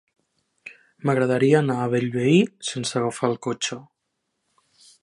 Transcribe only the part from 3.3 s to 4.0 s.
el cotxe.